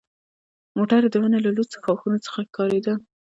موټر 0.77 1.01
یې 1.05 1.09
د 1.11 1.15
ونو 1.21 1.37
له 1.45 1.49
لوڅو 1.55 1.77
ښاخونو 1.83 2.23
څخه 2.25 2.39
ښکارېده. 2.47 2.93